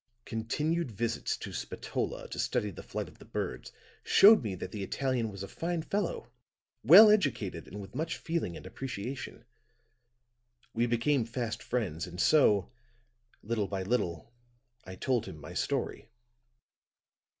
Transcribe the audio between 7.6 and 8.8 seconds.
and with much feeling and